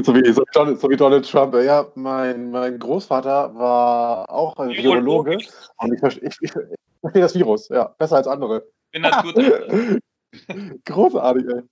[0.04, 1.54] so, wie, so, Donald, so, wie, Donald Trump.
[1.54, 5.38] Ja, mein, mein Großvater war auch ein Virologe
[5.78, 6.52] und ich, ich, ich, ich
[7.00, 7.68] verstehe das Virus.
[7.68, 8.64] Ja, besser als andere.
[8.92, 9.34] Bin das gut.
[10.86, 11.62] Großartig, ey.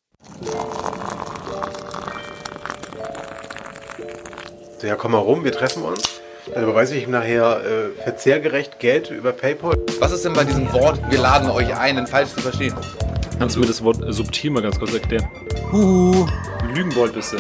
[4.83, 6.21] Ja, komm mal rum, wir treffen uns.
[6.53, 9.79] Dann überweise ich ihm nachher äh, verzehrgerecht Geld über PayPal.
[9.99, 12.75] Was ist denn bei diesem Wort, wir laden euch ein, denn falsch zu verstehen?
[13.39, 15.29] Kannst du mir das Wort subtil mal ganz kurz erklären?
[15.71, 16.27] Huhu,
[16.73, 17.37] Lügenbold bist du.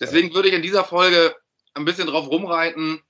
[0.00, 1.36] Deswegen würde ich in dieser Folge
[1.74, 3.02] ein bisschen drauf rumreiten.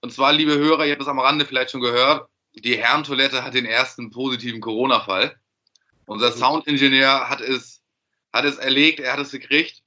[0.00, 3.54] Und zwar, liebe Hörer, ihr habt es am Rande vielleicht schon gehört, die Herrentoilette hat
[3.54, 5.34] den ersten positiven Corona-Fall.
[6.06, 7.82] Unser Soundingenieur hat es,
[8.32, 9.82] hat es erlegt, er hat es gekriegt.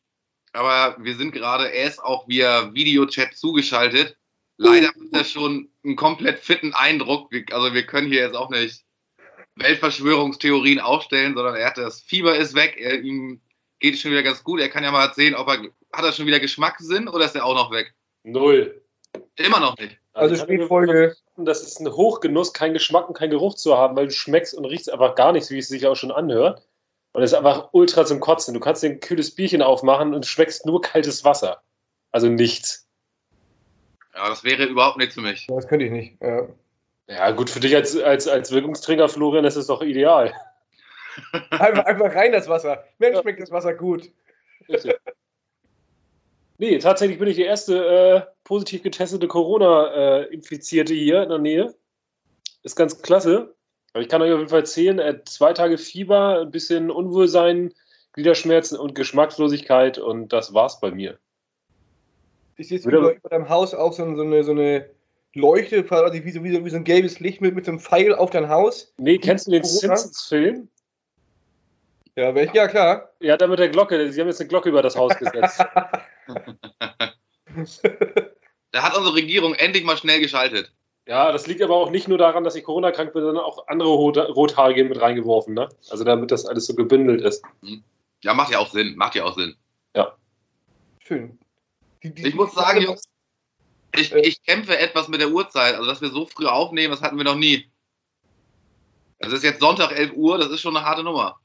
[0.51, 4.17] Aber wir sind gerade, er ist auch via Videochat zugeschaltet.
[4.57, 7.31] Leider hat er schon einen komplett fitten Eindruck.
[7.51, 8.83] Also wir können hier jetzt auch nicht
[9.55, 13.41] Weltverschwörungstheorien aufstellen, sondern er hat das Fieber ist weg, er, ihm
[13.79, 14.59] geht es schon wieder ganz gut.
[14.59, 15.61] Er kann ja mal erzählen, ob er
[15.93, 17.93] hat er schon wieder Geschmackssinn oder ist er auch noch weg?
[18.23, 18.81] Null.
[19.35, 19.97] Immer noch nicht.
[20.13, 21.15] Also, also Spielfolge.
[21.37, 24.65] Das ist ein Hochgenuss, keinen Geschmack und keinen Geruch zu haben, weil du schmeckst und
[24.65, 26.67] riechst einfach gar nichts, wie es sich auch schon anhört.
[27.13, 28.53] Und es ist einfach ultra zum Kotzen.
[28.53, 31.61] Du kannst dir ein kühles Bierchen aufmachen und schmeckst nur kaltes Wasser.
[32.11, 32.86] Also nichts.
[34.17, 35.45] Ja, das wäre überhaupt nichts für mich.
[35.47, 36.21] Das könnte ich nicht.
[36.21, 36.47] Ja,
[37.07, 40.33] ja gut, für dich als, als, als Wirkungsträger, Florian, ist es doch ideal.
[41.51, 42.83] einfach, einfach rein das Wasser.
[42.97, 43.21] Mensch, ja.
[43.21, 44.09] schmeckt das Wasser gut.
[46.57, 51.75] Nee, tatsächlich bin ich die erste äh, positiv getestete Corona-Infizierte äh, hier in der Nähe.
[52.63, 53.55] Ist ganz klasse.
[53.93, 57.73] Aber ich kann euch auf jeden Fall erzählen, äh, zwei Tage Fieber, ein bisschen Unwohlsein,
[58.13, 61.19] Gliederschmerzen und Geschmackslosigkeit und das war's bei mir.
[62.57, 64.89] Ich sehe über, über deinem Haus auch so, so, eine, so eine
[65.33, 67.79] Leuchte, quasi wie so, wie, so, wie so ein gelbes Licht mit, mit so einem
[67.79, 68.93] Pfeil auf dein Haus.
[68.97, 70.67] Nee, kennst du den Simpsons-Film?
[72.15, 73.11] Ja, welch, ja, klar.
[73.19, 74.11] Ja, da mit der Glocke.
[74.11, 75.59] Sie haben jetzt eine Glocke über das Haus gesetzt.
[78.71, 80.71] da hat unsere Regierung endlich mal schnell geschaltet.
[81.07, 83.67] Ja, das liegt aber auch nicht nur daran, dass ich Corona krank bin, sondern auch
[83.67, 85.69] andere Rothaarige mit reingeworfen, ne?
[85.89, 87.43] Also damit das alles so gebündelt ist.
[87.61, 87.83] Hm.
[88.23, 88.95] Ja, macht ja auch Sinn.
[88.97, 89.55] Macht ja auch Sinn.
[89.95, 90.17] Ja.
[90.99, 91.39] Schön.
[92.03, 93.03] Die, die, ich muss sagen, Jungs,
[93.95, 94.19] ich, äh.
[94.21, 95.75] ich kämpfe etwas mit der Uhrzeit.
[95.75, 97.69] Also, dass wir so früh aufnehmen, das hatten wir noch nie.
[99.19, 101.39] Es ist jetzt Sonntag 11 Uhr, das ist schon eine harte Nummer.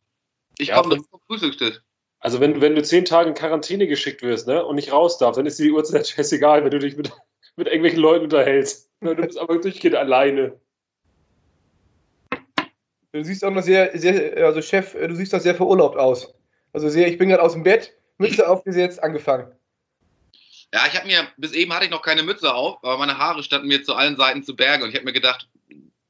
[0.59, 1.81] Ich ja, komme zum Frühstückstisch.
[2.21, 5.39] Also wenn, wenn du zehn Tage in Quarantäne geschickt wirst ne, und nicht raus darfst,
[5.39, 7.11] dann ist dir die Uhrzeit scheißegal, wenn du dich mit,
[7.57, 8.91] mit irgendwelchen Leuten unterhältst.
[9.01, 10.61] Du bist aber durchgehend alleine.
[13.13, 16.33] Du siehst auch noch sehr, sehr, also Chef, du siehst doch sehr verurlaubt aus.
[16.73, 19.53] Also sehr, ich bin gerade aus dem Bett, Mütze aufgesetzt, angefangen.
[20.75, 23.43] Ja, ich habe mir, bis eben hatte ich noch keine Mütze auf, aber meine Haare
[23.43, 25.49] standen mir zu allen Seiten zu Berge und ich habe mir gedacht,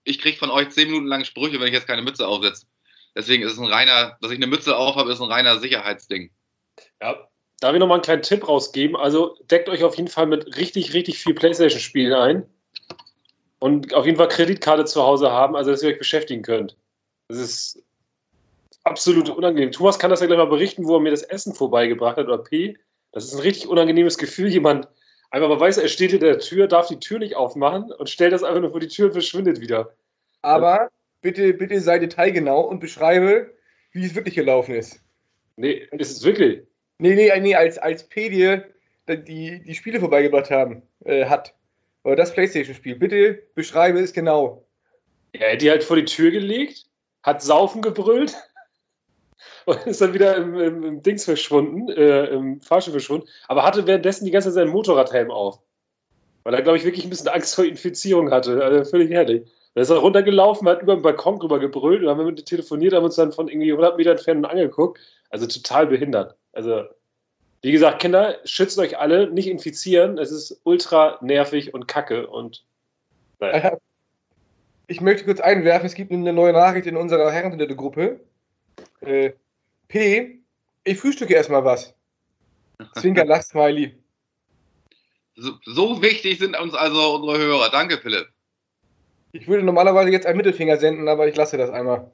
[0.05, 2.67] ich kriege von euch zehn Minuten lang Sprüche, wenn ich jetzt keine Mütze aufsetze.
[3.15, 6.31] Deswegen ist es ein reiner, dass ich eine Mütze auf habe, ist ein reiner Sicherheitsding.
[7.01, 7.29] Ja,
[7.61, 8.97] darf ich nochmal einen kleinen Tipp rausgeben?
[8.97, 12.47] Also deckt euch auf jeden Fall mit richtig, richtig viel Playstation-Spielen ein.
[13.59, 16.77] Und auf jeden Fall Kreditkarte zu Hause haben, also dass ihr euch beschäftigen könnt.
[17.29, 17.83] Das ist
[18.85, 19.71] absolut unangenehm.
[19.71, 22.39] Thomas kann das ja gleich mal berichten, wo er mir das Essen vorbeigebracht hat, oder
[22.39, 22.77] P.
[23.13, 24.89] Das ist ein richtig unangenehmes Gefühl, jemand
[25.31, 28.33] einfach mal weiß, er steht hinter der Tür, darf die Tür nicht aufmachen und stellt
[28.33, 29.95] das einfach nur vor die Tür und verschwindet wieder.
[30.43, 30.91] Aber
[31.21, 33.55] bitte, bitte sei detailgenau und beschreibe,
[33.93, 35.01] wie es wirklich gelaufen ist.
[35.57, 36.63] Nee, ist es wirklich?
[36.99, 38.69] Nee, nee, nee, als, als P dir
[39.09, 41.55] die, die Spiele vorbeigebracht haben, äh, hat.
[42.05, 42.97] Oder das Playstation-Spiel.
[42.97, 44.67] Bitte beschreibe es genau.
[45.33, 46.87] Er hat die halt vor die Tür gelegt,
[47.23, 48.35] hat Saufen gebrüllt
[49.67, 53.87] und ist dann wieder im, im, im Dings verschwunden, äh, im Fahrstuhl verschwunden, aber hatte
[53.87, 55.61] währenddessen die ganze Zeit seinen Motorradhelm auf.
[56.45, 58.63] Weil er, glaube ich, wirklich ein bisschen Angst vor Infizierung hatte.
[58.65, 59.49] Also völlig herrlich.
[59.75, 62.93] Dann ist er runtergelaufen, hat über den Balkon drüber gebrüllt und haben mit ihm telefoniert,
[62.93, 65.01] haben uns dann von irgendwie 100 Metern entfernt angeguckt.
[65.31, 66.37] Also total behindert.
[66.53, 66.85] Also,
[67.63, 70.19] wie gesagt, Kinder, schützt euch alle, nicht infizieren.
[70.19, 72.65] Es ist ultra nervig und kacke und.
[73.41, 73.79] Naja.
[74.89, 78.21] Ich möchte kurz einwerfen, es gibt eine neue Nachricht in unserer Herrentoilette-Gruppe.
[79.01, 79.33] Äh,
[79.93, 80.41] P,
[80.85, 81.95] ich frühstücke erstmal was.
[82.99, 83.95] Zwinker Lachsmiley.
[85.37, 87.69] So, so wichtig sind uns also unsere Hörer.
[87.69, 88.29] Danke, Philipp.
[89.33, 92.11] Ich würde normalerweise jetzt einen Mittelfinger senden, aber ich lasse das einmal.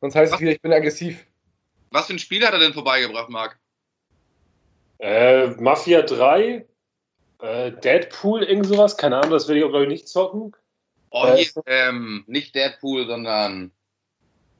[0.00, 1.26] Sonst heißt was, es wieder, ich bin aggressiv.
[1.90, 3.58] Was für ein Spiel hat er denn vorbeigebracht, Marc?
[4.98, 6.64] Äh, Mafia 3,
[7.40, 10.54] äh, Deadpool, irgend sowas, keine Ahnung, das will ich auch, glaube ich, nicht zocken.
[11.10, 13.72] Oh, äh, hier, ähm, nicht Deadpool, sondern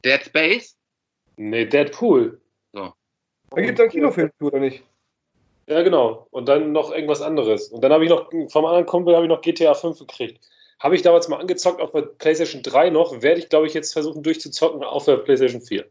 [0.04, 0.76] Dead Space?
[1.36, 2.40] Nee, Deadpool.
[2.72, 2.92] So.
[3.50, 4.84] Da gibt es einen Kinofilm zu, oder nicht?
[5.66, 6.26] Ja, genau.
[6.30, 7.68] Und dann noch irgendwas anderes.
[7.68, 10.44] Und dann habe ich noch, vom anderen Kumpel habe ich noch GTA 5 gekriegt.
[10.78, 13.92] Habe ich damals mal angezockt auf der PlayStation 3 noch, werde ich, glaube ich, jetzt
[13.92, 15.86] versuchen durchzuzocken auf der PlayStation 4.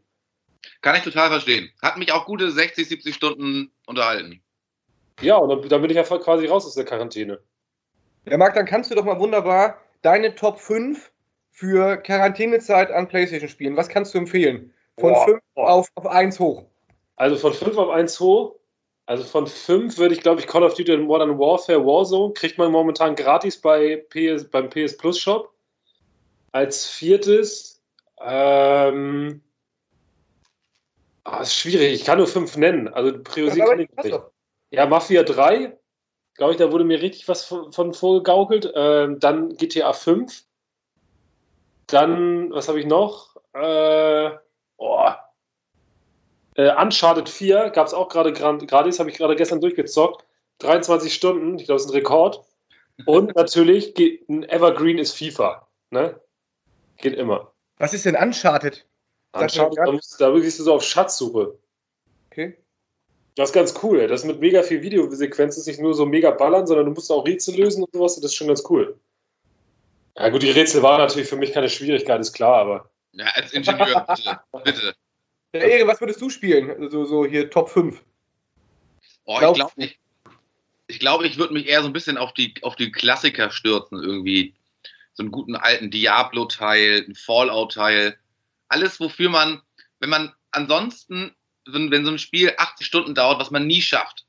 [0.82, 1.70] Kann ich total verstehen.
[1.82, 4.42] Hat mich auch gute 60, 70 Stunden unterhalten.
[5.20, 7.40] Ja, und dann, dann bin ich ja quasi raus aus der Quarantäne.
[8.26, 11.10] Ja, Marc, dann kannst du doch mal wunderbar deine Top 5
[11.50, 13.76] für Quarantänezeit an PlayStation spielen.
[13.76, 14.72] Was kannst du empfehlen?
[14.98, 15.24] Von Boah.
[15.24, 16.64] 5 auf, auf 1 hoch.
[17.16, 18.56] Also von 5 auf 1 hoch.
[19.06, 22.72] Also von 5 würde ich, glaube ich, Call of Duty Modern Warfare Warzone kriegt man
[22.72, 25.52] momentan gratis bei PS, beim PS Plus Shop.
[26.52, 27.82] Als viertes,
[28.20, 29.42] ähm,
[31.24, 32.88] ah, ist schwierig, ich kann nur 5 nennen.
[32.88, 34.20] Also priorisieren kann ich nicht.
[34.70, 35.76] Ja, Mafia 3,
[36.34, 38.72] glaube ich, da wurde mir richtig was von, von vorgegaukelt.
[38.74, 40.44] Ähm, dann GTA 5.
[41.88, 43.36] Dann, was habe ich noch?
[43.52, 44.30] Äh,
[44.84, 46.60] oh.
[46.60, 50.24] äh, Uncharted 4 gab es auch gerade gratis, habe ich gerade gestern durchgezockt.
[50.58, 52.44] 23 Stunden, ich glaube, das ist ein Rekord.
[53.06, 55.66] Und natürlich, geht, ein Evergreen ist FIFA.
[55.90, 56.20] Ne?
[56.98, 57.52] Geht immer.
[57.78, 58.86] Was ist denn Uncharted?
[59.32, 61.58] Uncharted, da, musst, da bist du so auf Schatzsuche.
[62.30, 62.56] Okay.
[63.36, 64.06] Das ist ganz cool.
[64.06, 67.26] Das mit mega viel Videosequenzen ist nicht nur so mega ballern, sondern du musst auch
[67.26, 68.14] Rätsel lösen und sowas.
[68.14, 68.98] Das ist schon ganz cool.
[70.16, 72.90] Ja, gut, die Rätsel waren natürlich für mich keine Schwierigkeit, ist klar, aber.
[73.16, 74.40] Ja, als Ingenieur, bitte.
[74.64, 74.94] bitte.
[75.54, 76.70] Ja, Ehre, was würdest du spielen?
[76.70, 78.02] Also so hier Top 5.
[79.24, 79.98] Oh, ich glaube, ich,
[80.88, 84.02] ich, glaub, ich würde mich eher so ein bisschen auf die, auf die Klassiker stürzen,
[84.02, 84.54] irgendwie.
[85.16, 88.18] So einen guten alten Diablo-Teil, ein Fallout-Teil.
[88.66, 89.62] Alles, wofür man,
[90.00, 91.32] wenn man ansonsten,
[91.66, 94.26] wenn, wenn so ein Spiel 80 Stunden dauert, was man nie schafft.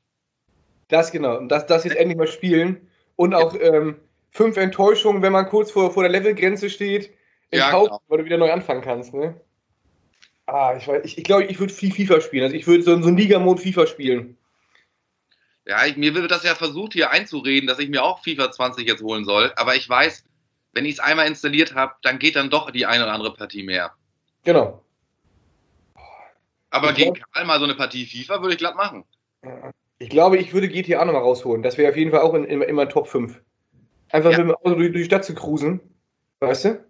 [0.86, 1.38] Das genau.
[1.38, 2.88] Und das, das jetzt endlich mal spielen.
[3.16, 3.96] Und auch ähm,
[4.30, 7.10] fünf Enttäuschungen, wenn man kurz vor, vor der Levelgrenze steht.
[7.52, 8.00] Ja, Kauf, genau.
[8.08, 9.40] weil du wieder neu anfangen kannst, ne?
[10.46, 12.44] Ah, ich weiß, ich, ich glaube, ich würde viel FIFA spielen.
[12.44, 14.36] Also ich würde so, so einen Liga-Mode FIFA spielen.
[15.66, 18.86] Ja, ich, mir wird das ja versucht, hier einzureden, dass ich mir auch FIFA 20
[18.86, 19.52] jetzt holen soll.
[19.56, 20.24] Aber ich weiß,
[20.72, 23.64] wenn ich es einmal installiert habe, dann geht dann doch die eine oder andere Partie
[23.64, 23.92] mehr.
[24.44, 24.84] Genau.
[26.70, 29.04] Aber Ich gegen Karl mal so eine Partie FIFA würde ich glatt machen.
[29.98, 31.62] Ich glaube, ich würde GTA nochmal rausholen.
[31.62, 33.40] Das wäre auf jeden Fall auch in, in, meinen Top 5.
[34.12, 34.38] Einfach Ja.
[34.38, 35.80] mit dem Auto durch, durch die Stadt zu cruisen.
[36.40, 36.84] Weißt du?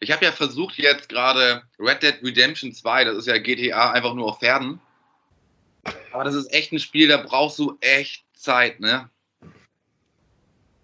[0.00, 4.14] Ich habe ja versucht jetzt gerade Red Dead Redemption 2, das ist ja GTA einfach
[4.14, 4.80] nur auf Pferden.
[6.12, 9.08] Aber das ist echt ein Spiel, da brauchst du echt Zeit, ne?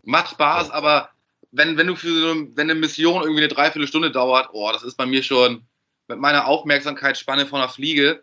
[0.05, 1.11] Macht Spaß, aber
[1.53, 4.83] wenn, wenn du für so eine, wenn eine Mission irgendwie eine Dreiviertelstunde dauert, oh, das
[4.83, 5.65] ist bei mir schon
[6.09, 8.23] mit meiner Aufmerksamkeitsspanne von einer Fliege.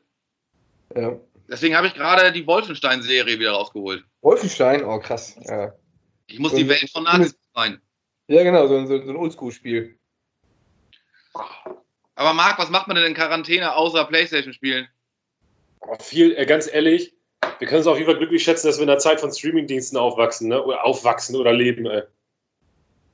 [0.96, 1.18] Ja.
[1.48, 4.04] Deswegen habe ich gerade die Wolfenstein-Serie wieder rausgeholt.
[4.22, 5.36] Wolfenstein, oh krass.
[5.42, 5.74] Ja,
[6.28, 7.82] Ich muss die Welt von Nazis sein.
[8.28, 9.99] ja genau, so, ein- so, so ein Oldschool-Spiel.
[12.19, 14.89] Aber Marc, was macht man denn in Quarantäne außer Playstation spielen?
[15.80, 17.13] Aber viel, äh, ganz ehrlich,
[17.60, 20.50] wir können uns auch lieber glücklich schätzen, dass wir in der Zeit von Streamingdiensten aufwachsen,
[20.50, 20.62] ne?
[20.62, 22.04] Oder aufwachsen oder leben, ey.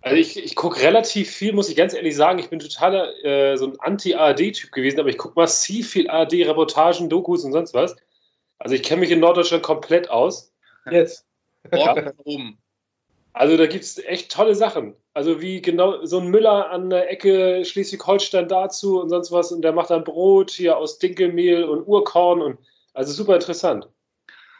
[0.02, 2.40] Also ich, ich gucke relativ viel, muss ich ganz ehrlich sagen.
[2.40, 7.44] Ich bin totaler äh, so ein Anti-ARD-Typ gewesen, aber ich gucke massiv viel ARD-Reportagen, Dokus
[7.44, 7.96] und sonst was.
[8.58, 10.51] Also ich kenne mich in Norddeutschland komplett aus.
[10.90, 11.28] Jetzt.
[11.72, 12.58] Morgen oben.
[13.34, 14.96] Also da gibt es echt tolle Sachen.
[15.16, 19.62] Also wie genau so ein Müller an der Ecke Schleswig-Holstein dazu und sonst was und
[19.62, 22.58] der macht dann Brot hier aus Dinkelmehl und Urkorn und
[22.94, 23.88] also super interessant.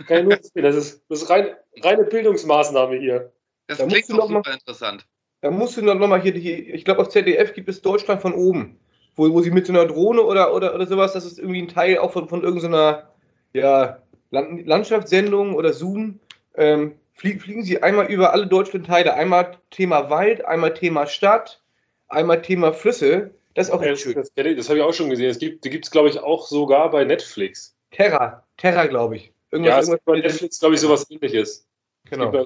[0.08, 0.64] Kann ich nur empfehlen.
[0.64, 1.50] Das ist, das ist rein,
[1.82, 3.34] reine Bildungsmaßnahme hier.
[3.68, 5.06] Das Da klingt doch noch mal- super interessant.
[5.42, 8.34] Da musst du noch mal hier, die, ich glaube auf ZDF gibt es Deutschland von
[8.34, 8.80] oben,
[9.18, 11.68] wo, wo sie mit so einer Drohne oder, oder, oder sowas, das ist irgendwie ein
[11.68, 13.10] Teil auch von, von irgendeiner
[13.52, 14.02] ja,
[14.32, 16.22] Land, Landschaftssendung oder Zoom,
[16.56, 21.62] ähm, flie, fliegen sie einmal über alle Deutschlandteile, einmal Thema Wald, einmal Thema Stadt,
[22.08, 24.14] einmal Thema Flüsse, das ist auch Das, schön.
[24.14, 25.30] das, das habe ich auch schon gesehen.
[25.30, 27.74] Es gibt, die gibt es, glaube ich, auch sogar bei Netflix.
[27.92, 29.32] Terra, Terra glaube ich.
[29.54, 31.66] Ja, es gibt bei irgendwas Netflix, glaube ich, sowas ähnliches.
[32.10, 32.46] genau.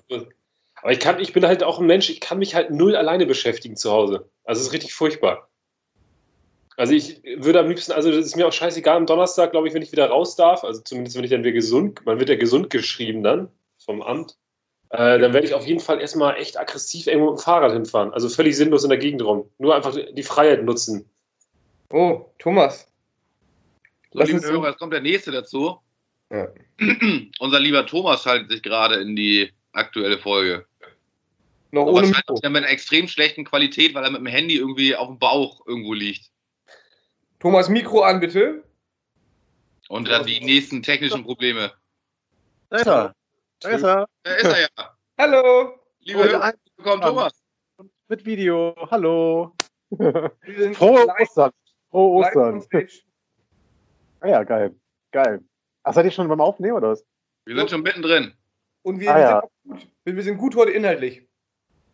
[0.81, 3.25] Aber ich, kann, ich bin halt auch ein Mensch, ich kann mich halt null alleine
[3.25, 4.29] beschäftigen zu Hause.
[4.45, 5.49] Also es ist richtig furchtbar.
[6.77, 9.73] Also ich würde am liebsten, also das ist mir auch scheißegal am Donnerstag, glaube ich,
[9.73, 12.38] wenn ich wieder raus darf, also zumindest wenn ich dann wieder gesund, man wird ja
[12.38, 13.49] gesund geschrieben dann
[13.83, 14.38] vom Amt,
[14.91, 18.12] äh, dann werde ich auf jeden Fall erstmal echt aggressiv irgendwo mit dem Fahrrad hinfahren.
[18.13, 19.50] Also völlig sinnlos in der Gegend rum.
[19.60, 21.08] Nur einfach die Freiheit nutzen.
[21.91, 22.88] Oh, Thomas.
[24.12, 25.77] So, Lass liebe Hörer, jetzt kommt der nächste dazu.
[26.31, 26.48] Ja.
[27.39, 30.65] Unser lieber Thomas schaltet sich gerade in die aktuelle Folge.
[31.72, 32.50] Noch Aber ohne wahrscheinlich Mikro.
[32.50, 35.93] mit einer extrem schlechten Qualität, weil er mit dem Handy irgendwie auf dem Bauch irgendwo
[35.93, 36.31] liegt.
[37.39, 38.63] Thomas, Mikro an, bitte.
[39.88, 41.72] Und hat die nächsten technischen Probleme.
[42.69, 43.15] Da ist er.
[43.61, 44.07] Da ist er.
[44.23, 44.95] Da ist er ja.
[45.17, 45.73] Hallo.
[45.99, 47.33] Liebe Hörer, willkommen Thomas.
[48.07, 48.73] Mit Video.
[48.89, 49.53] Hallo.
[50.73, 51.51] Frohe Ostern.
[51.89, 52.63] Frohe Ostern.
[54.21, 54.75] Ah ja, geil.
[55.11, 55.43] Geil.
[55.83, 57.05] Ach, seid ihr schon beim Aufnehmen oder was?
[57.45, 58.33] Wir sind schon mittendrin.
[58.83, 59.27] Und wir, Ah, ja.
[59.27, 59.87] sind auch gut.
[60.05, 61.27] wir, sind gut heute inhaltlich.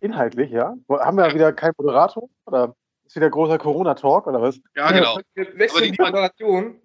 [0.01, 0.75] Inhaltlich, ja?
[0.89, 2.29] Haben wir wieder keinen Moderator?
[2.45, 4.60] Oder ist wieder großer Corona-Talk oder was?
[4.75, 5.19] Ja, genau.
[5.34, 6.79] Wir wechseln die Moderation.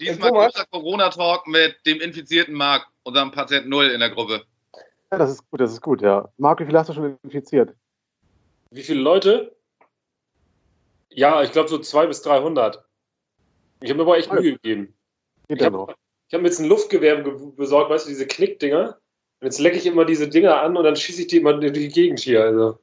[0.00, 4.44] Diesmal großer Corona-Talk mit dem infizierten Marc, unserem Patient Null in der Gruppe.
[5.10, 6.28] Ja, das ist gut, das ist gut, ja.
[6.36, 7.74] Marc, wie viel hast du schon infiziert?
[8.70, 9.56] Wie viele Leute?
[11.10, 12.84] Ja, ich glaube so 200 bis 300.
[13.80, 14.94] Ich habe mir aber echt Mühe gegeben.
[15.48, 17.22] Geht ich habe hab mir jetzt ein Luftgewehr
[17.56, 18.98] besorgt, weißt du, diese Knickdinger.
[19.40, 21.72] Und jetzt lecke ich immer diese Dinger an und dann schieße ich die immer in
[21.72, 22.42] die Gegend hier.
[22.42, 22.78] Also.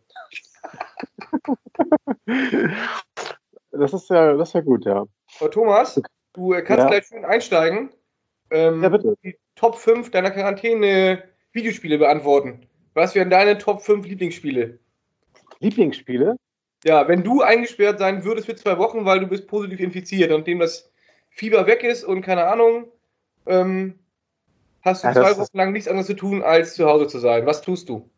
[3.78, 5.06] Das ist ja, das ist ja gut, ja.
[5.40, 6.02] Aber Thomas,
[6.32, 6.88] du kannst ja.
[6.88, 7.94] gleich schön einsteigen.
[8.50, 9.18] Ähm, ja, bitte.
[9.22, 12.68] Die Top 5 deiner Quarantäne-Videospiele beantworten.
[12.94, 14.80] Was wären deine Top 5 Lieblingsspiele?
[15.60, 16.38] Lieblingsspiele?
[16.84, 20.60] Ja, wenn du eingesperrt sein würdest für zwei Wochen, weil du bist positiv infiziert, nachdem
[20.60, 20.92] das
[21.30, 22.86] Fieber weg ist und keine Ahnung,
[23.48, 24.00] ähm,
[24.82, 27.46] hast du ja, zwei Wochen lang nichts anderes zu tun, als zu Hause zu sein.
[27.46, 28.10] Was tust du?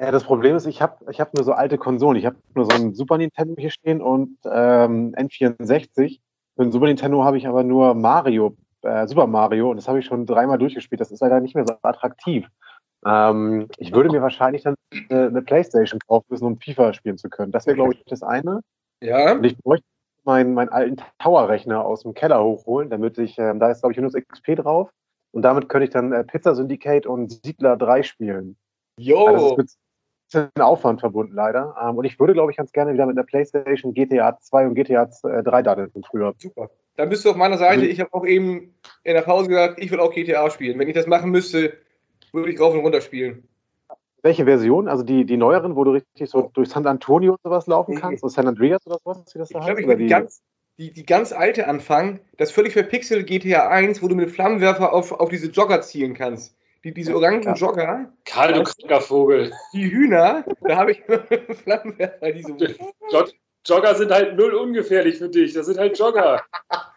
[0.00, 2.18] Ja, das Problem ist, ich habe ich hab nur so alte Konsolen.
[2.18, 6.20] Ich habe nur so ein Super Nintendo hier stehen und ähm, N64.
[6.56, 9.98] Für ein Super Nintendo habe ich aber nur Mario, äh, Super Mario und das habe
[9.98, 11.00] ich schon dreimal durchgespielt.
[11.00, 12.46] Das ist leider nicht mehr so attraktiv.
[13.04, 14.74] Ähm, ich würde mir wahrscheinlich dann
[15.08, 17.52] eine, eine Playstation kaufen müssen, um FIFA spielen zu können.
[17.52, 18.60] Das wäre, glaube ich, das eine.
[19.00, 19.32] Ja.
[19.32, 19.86] Und ich bräuchte
[20.24, 23.98] meinen, meinen alten Tower-Rechner aus dem Keller hochholen, damit ich, ähm, da ist, glaube ich,
[23.98, 24.90] Windows XP drauf.
[25.32, 28.56] Und damit könnte ich dann äh, Pizza Syndicate und Siedler 3 spielen.
[28.98, 29.26] Jo!
[29.26, 29.70] Also das ist mit
[30.30, 31.74] bisschen Aufwand verbunden, leider.
[31.80, 34.74] Ähm, und ich würde, glaube ich, ganz gerne wieder mit einer Playstation GTA 2 und
[34.74, 36.34] GTA 3 daddeln von früher.
[36.38, 36.70] Super.
[37.00, 37.86] Dann bist du auf meiner Seite.
[37.86, 40.78] Ich habe auch eben in der Pause gesagt, ich will auch GTA spielen.
[40.78, 41.72] Wenn ich das machen müsste,
[42.30, 43.48] würde ich rauf und runter spielen.
[44.20, 44.86] Welche Version?
[44.86, 48.22] Also die, die neueren, wo du richtig so durch San Antonio und sowas laufen kannst?
[48.22, 49.24] Oder San Andreas oder sowas?
[49.32, 50.42] Wie das da ich glaube, ich will die, ganz,
[50.76, 55.10] die, die ganz alte anfangen, das völlig verpixelte GTA 1, wo du mit Flammenwerfer auf,
[55.10, 56.54] auf diese Jogger zielen kannst.
[56.84, 57.54] Die, diese orangen ja.
[57.54, 58.12] Jogger.
[58.26, 59.52] Karl, du kranker Vogel.
[59.72, 61.02] Die Hühner, da habe ich
[61.64, 62.52] Flammenwerfer, diese.
[63.10, 63.32] Jog
[63.66, 65.52] Jogger sind halt null ungefährlich für dich.
[65.52, 66.42] Das sind halt Jogger.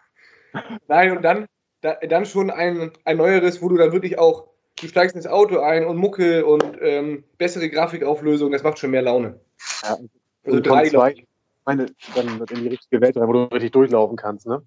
[0.88, 1.46] Nein, und dann,
[1.80, 4.48] da, dann schon ein, ein neueres, wo du dann wirklich auch
[4.80, 9.02] du steigst ins Auto ein und Mucke und ähm, bessere Grafikauflösung, das macht schon mehr
[9.02, 9.40] Laune.
[9.82, 9.96] Ja,
[10.44, 11.24] also drei zwei,
[11.64, 14.62] meine, dann in die richtige Welt rein, wo du richtig durchlaufen kannst, ne?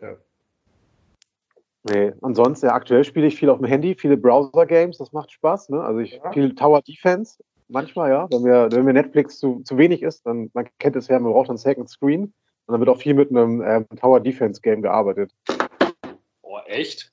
[0.00, 0.16] Ja.
[1.84, 5.68] Nee, ansonsten, ja, aktuell spiele ich viel auf dem Handy, viele Browser-Games, das macht Spaß,
[5.68, 5.82] ne?
[5.82, 6.32] Also ich ja.
[6.32, 8.26] viel Tower Defense, manchmal, ja.
[8.30, 11.32] Wenn mir, wenn mir Netflix zu, zu wenig ist, dann, man kennt es ja, man
[11.32, 12.32] braucht einen Second Screen
[12.66, 15.32] und dann wird auch viel mit einem äh, Tower Defense Game gearbeitet.
[16.42, 17.10] Oh, echt?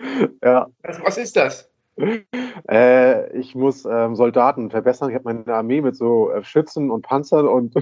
[0.42, 0.66] Ja.
[0.82, 1.70] Was, was ist das?
[2.68, 5.10] Äh, ich muss ähm, Soldaten verbessern.
[5.10, 7.74] Ich habe meine Armee mit so äh, Schützen und Panzern und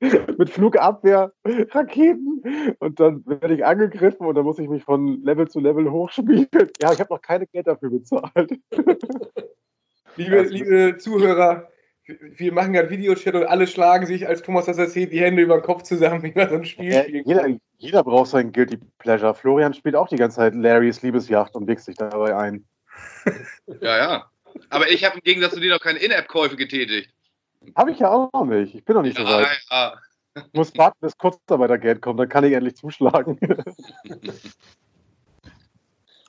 [0.38, 2.42] mit Flugabwehr, Raketen
[2.80, 6.48] und dann werde ich angegriffen und dann muss ich mich von Level zu Level hochspielen.
[6.80, 8.52] Ja, ich habe noch keine Geld dafür bezahlt.
[10.16, 11.68] liebe, liebe Zuhörer,
[12.20, 15.58] wir machen gerade Videochat und alle schlagen sich, als Thomas das erzählt, die Hände über
[15.58, 17.26] den Kopf zusammen, wie man so ein Spiel äh, spielt.
[17.26, 17.46] Jeder,
[17.78, 19.34] jeder braucht sein Guilty Pleasure.
[19.34, 22.64] Florian spielt auch die ganze Zeit Larrys Liebesjacht und wichst sich dabei ein.
[23.80, 24.30] Ja, ja.
[24.68, 27.10] Aber ich habe im Gegensatz zu dir noch keine In-App-Käufe getätigt.
[27.76, 28.74] Habe ich ja auch nicht.
[28.74, 29.60] Ich bin noch nicht ja, so weit.
[29.70, 29.94] Ja.
[30.34, 33.38] Ich muss warten, bis Kurzarbeitergeld kommt, dann kann ich endlich zuschlagen.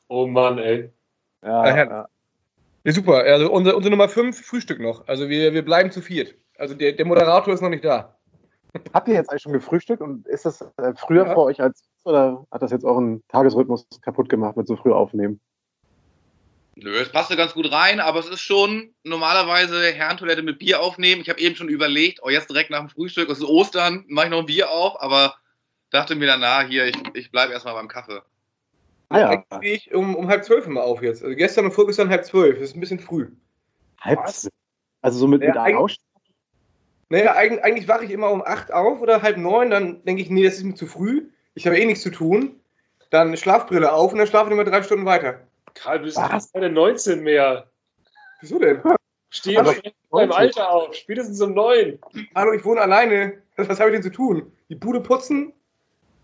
[0.07, 0.91] oh Mann, ey.
[1.41, 2.07] Ja, ja.
[2.83, 3.23] Ja, super.
[3.23, 5.07] Also unsere, unsere Nummer 5 Frühstück noch.
[5.07, 6.35] Also wir, wir bleiben zu viert.
[6.57, 8.17] Also der, der Moderator ist noch nicht da.
[8.93, 11.33] Habt ihr jetzt eigentlich schon gefrühstückt und ist das äh, früher ja.
[11.33, 15.39] für euch als oder hat das jetzt euren Tagesrhythmus kaputt gemacht mit so früh aufnehmen?
[16.75, 21.21] Nö, es passte ganz gut rein, aber es ist schon normalerweise Herrentoilette mit Bier aufnehmen.
[21.21, 24.25] Ich habe eben schon überlegt, oh, jetzt direkt nach dem Frühstück, es ist Ostern, mache
[24.25, 25.35] ich noch ein Bier auf, aber
[25.91, 28.23] dachte mir danach, hier, ich, ich bleibe erstmal beim Kaffee.
[29.13, 29.59] Ah, ja.
[29.61, 31.23] Ich um, um halb zwölf immer auf jetzt.
[31.23, 32.59] Also gestern und vorgestern halb zwölf.
[32.59, 33.27] Das ist ein bisschen früh.
[34.01, 34.53] Halb zwölf?
[35.01, 36.07] Also so mit, naja, mit Ausstand?
[37.09, 39.69] Naja, eigentlich, eigentlich wache ich immer um acht auf oder halb neun.
[39.69, 41.27] Dann denke ich, nee, das ist mir zu früh.
[41.53, 42.59] Ich habe eh nichts zu tun.
[43.11, 45.39] Dann Schlafbrille auf und dann schlafe ich immer drei Stunden weiter.
[45.75, 46.19] Karl, du bist
[46.53, 47.67] keine 19 mehr.
[48.41, 48.81] Wieso denn?
[49.29, 49.55] Steh
[50.09, 51.99] beim Alter auf, spätestens um neun.
[52.35, 53.41] Hallo, ich wohne alleine.
[53.57, 54.51] Was habe ich denn zu tun?
[54.69, 55.53] Die Bude putzen?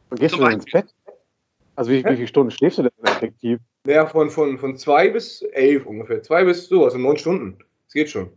[0.09, 0.93] Und gehst du ins Bett?
[1.79, 3.61] Also wie, wie viele Stunden schläfst du denn effektiv?
[3.85, 6.21] Naja, von, von, von zwei bis elf ungefähr.
[6.21, 7.57] Zwei bis so, also neun Stunden.
[7.85, 8.33] Das geht schon.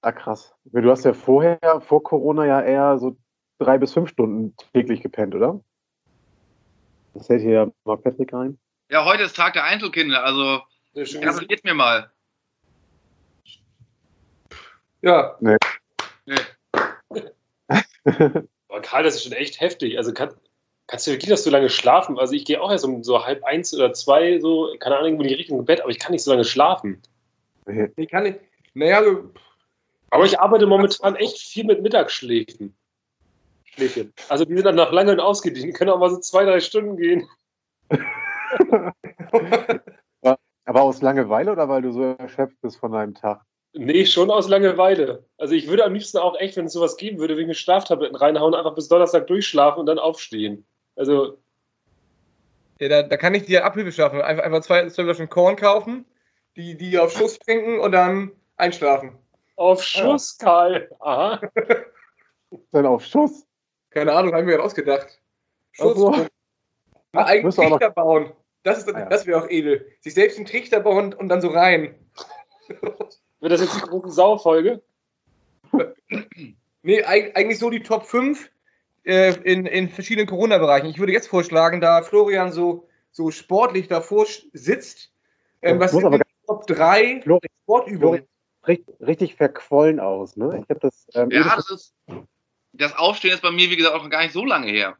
[0.00, 0.54] Ah, krass.
[0.64, 3.14] Du hast ja vorher, vor Corona ja eher so
[3.58, 5.60] drei bis fünf Stunden täglich gepennt, oder?
[7.12, 8.58] Das hält hier Mark Patrick rein.
[8.88, 10.62] Ja, heute ist Tag der Einzelkinder, also
[10.94, 12.10] gratuliert mir mal.
[15.02, 15.36] Ja.
[15.40, 15.58] Nee.
[16.24, 16.36] nee.
[18.68, 19.98] Aber Karl, das ist schon echt heftig.
[19.98, 20.30] Also kann,
[20.92, 22.18] Kannst du wirklich das so lange schlafen?
[22.18, 25.26] Also ich gehe auch erst um so halb eins oder zwei, so, keine Ahnung, in
[25.26, 27.00] die Richtung Bett, aber ich kann nicht so lange schlafen.
[27.96, 28.40] Ich kann nicht.
[28.74, 29.30] Naja, so.
[30.10, 32.76] Aber ich arbeite momentan echt viel mit Mittagsschläfen.
[33.64, 34.12] Schläfchen.
[34.28, 37.26] Also die sind dann nach langen ausgedient, können auch mal so zwei, drei Stunden gehen.
[40.66, 43.40] Aber aus Langeweile oder weil du so erschöpft bist von deinem Tag?
[43.72, 45.24] Nee, schon aus Langeweile.
[45.38, 48.54] Also ich würde am liebsten auch echt, wenn es sowas geben würde, wegen Schlaftabletten reinhauen,
[48.54, 50.66] einfach bis Donnerstag durchschlafen und dann aufstehen.
[50.96, 51.38] Also.
[52.80, 54.20] Ja, da, da kann ich dir Abhilfe schaffen.
[54.20, 56.04] Einfach, einfach zwei, zwei Flaschen Korn kaufen,
[56.56, 59.16] die, die auf Schuss trinken und dann einschlafen.
[59.56, 60.46] Auf Schuss, ja.
[60.46, 60.90] Karl.
[61.00, 61.40] Aha.
[62.72, 63.46] Dann auf Schuss?
[63.90, 65.20] Keine Ahnung, haben wir ja ausgedacht.
[65.72, 65.96] Schuss.
[65.96, 66.26] Also,
[67.12, 68.32] eigentlich Trichter bauen.
[68.62, 69.06] Das, ah, ja.
[69.06, 69.86] das wäre auch edel.
[70.00, 71.94] Sich selbst einen Trichter bauen und dann so rein.
[73.40, 74.82] Wird das jetzt die große Saufolge?
[76.82, 78.50] nee, eigentlich so die Top 5
[79.04, 80.88] äh, in, in verschiedenen Corona-Bereichen.
[80.88, 85.12] Ich würde jetzt vorschlagen, da Florian so, so sportlich davor sitzt,
[85.62, 87.22] ähm, was sind die Top 3
[87.62, 88.26] Sportübungen?
[88.66, 90.60] Richtig, richtig verquollen aus, ne?
[90.62, 91.06] Ich habe das.
[91.14, 91.94] Ähm, ja, das ist.
[92.72, 94.96] Das Aufstehen ist bei mir, wie gesagt, auch gar nicht so lange her.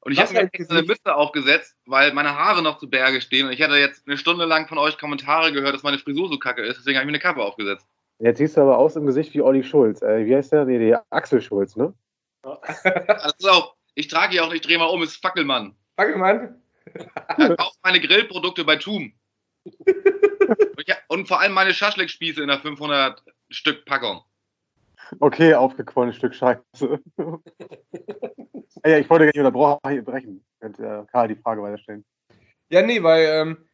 [0.00, 3.46] Und ich habe mir jetzt eine Mütze aufgesetzt, weil meine Haare noch zu Berge stehen.
[3.46, 6.38] Und ich hatte jetzt eine Stunde lang von euch Kommentare gehört, dass meine Frisur so
[6.38, 6.76] kacke ist.
[6.76, 7.86] Deswegen habe ich mir eine Kappe aufgesetzt.
[8.18, 10.02] Jetzt siehst du aber aus im Gesicht wie Olli Schulz.
[10.02, 10.66] Äh, wie heißt der?
[10.66, 11.94] Nee, der Axel Schulz, ne?
[13.06, 15.74] Also ich trage hier auch nicht, dreh mal um, ist Fackelmann.
[15.96, 16.60] Fackelmann?
[17.58, 19.12] auch meine Grillprodukte bei TUM.
[21.08, 24.22] und vor allem meine Schaschlik-Spieße in der 500 Stück Packung.
[25.20, 27.00] Okay, aufgequollenes Stück Scheiße.
[28.84, 30.44] ja, ich wollte gar nicht unterbrechen.
[30.60, 32.04] Könnte äh, Karl die Frage weiterstellen.
[32.70, 33.68] Ja, nee, weil ähm,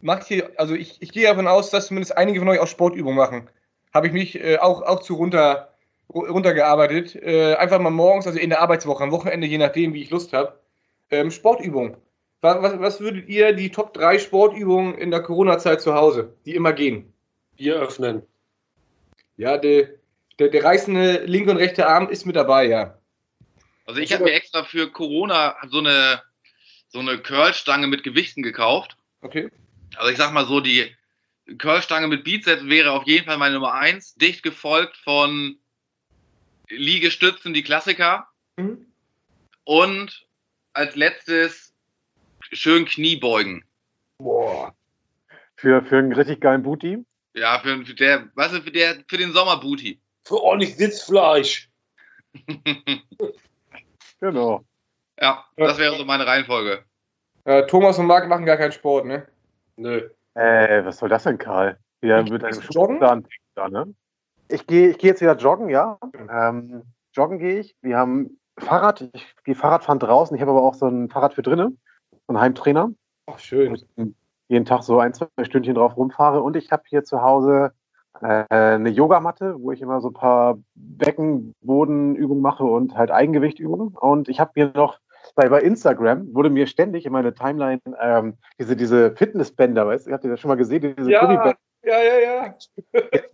[0.00, 3.16] macht hier, also ich, ich gehe davon aus, dass zumindest einige von euch auch Sportübungen
[3.16, 3.48] machen.
[3.94, 5.72] Habe ich mich äh, auch, auch zu runter,
[6.16, 7.14] runtergearbeitet.
[7.16, 10.32] Äh, einfach mal morgens, also in der Arbeitswoche, am Wochenende, je nachdem, wie ich Lust
[10.32, 10.58] habe.
[11.10, 11.96] Ähm, Sportübungen.
[12.40, 16.54] Was, was, was würdet ihr die Top 3 Sportübungen in der Corona-Zeit zu Hause, die
[16.54, 17.12] immer gehen?
[17.56, 18.22] Bier öffnen.
[19.36, 19.88] Ja, der,
[20.38, 22.98] der, der reißende linke und rechte Arm ist mit dabei, ja.
[23.86, 26.22] Also ich habe mir extra für Corona so eine,
[26.88, 28.96] so eine Curlstange mit Gewichten gekauft.
[29.22, 29.48] Okay.
[29.96, 30.94] Also ich sag mal so, die
[31.58, 35.56] Curlstange mit Bizeps wäre auf jeden Fall meine Nummer eins, dicht gefolgt von
[36.68, 38.28] Liegestützen, die Klassiker.
[38.56, 38.86] Mhm.
[39.64, 40.26] Und
[40.72, 41.74] als letztes
[42.52, 43.64] schön Kniebeugen.
[44.18, 44.74] Boah.
[45.56, 47.04] Für, für einen richtig geilen Booty?
[47.34, 50.00] Ja, für, für, der, was ist für, der, für den Sommerbooty.
[50.24, 51.68] Für ordentlich Sitzfleisch.
[54.20, 54.64] genau.
[55.20, 56.84] Ja, das wäre so meine Reihenfolge.
[57.44, 59.26] Äh, Thomas und Marc machen gar keinen Sport, ne?
[59.76, 60.10] Nö.
[60.34, 61.78] Äh, was soll das denn, Karl?
[62.02, 63.94] Ja, mit einem Schuhplan da, ne?
[64.48, 65.98] Ich gehe ich geh jetzt wieder joggen, ja.
[66.30, 66.82] Ähm,
[67.12, 67.76] joggen gehe ich.
[67.82, 70.34] Wir haben Fahrrad, ich gehe Fahrradfahren draußen.
[70.34, 71.78] Ich habe aber auch so ein Fahrrad für drinnen,
[72.10, 72.90] so einen Heimtrainer.
[73.26, 73.76] Ach, schön
[74.48, 76.42] jeden Tag so ein, zwei Stündchen drauf rumfahre.
[76.42, 77.72] Und ich habe hier zu Hause
[78.20, 83.88] äh, eine Yogamatte, wo ich immer so ein paar Beckenbodenübungen mache und halt Eigengewichtübungen.
[83.88, 84.98] Und ich habe hier noch
[85.34, 90.12] bei, bei Instagram wurde mir ständig in meine Timeline ähm, diese, diese Fitnessbänder, weißt du,
[90.12, 90.94] habt ihr das schon mal gesehen?
[90.96, 91.56] Diese ja, Gummibänder.
[91.86, 92.54] Ja, ja, ja.